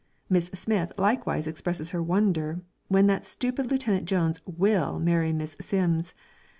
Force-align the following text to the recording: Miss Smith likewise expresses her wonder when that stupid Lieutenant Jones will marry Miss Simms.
Miss 0.31 0.47
Smith 0.47 0.91
likewise 0.97 1.45
expresses 1.47 1.91
her 1.91 2.01
wonder 2.01 2.61
when 2.87 3.05
that 3.05 3.23
stupid 3.27 3.69
Lieutenant 3.69 4.05
Jones 4.05 4.41
will 4.47 4.97
marry 4.97 5.31
Miss 5.31 5.55
Simms. 5.61 6.15